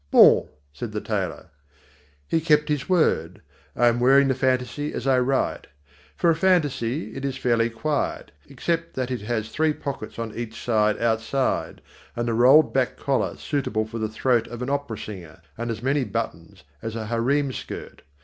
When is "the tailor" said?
0.93-1.51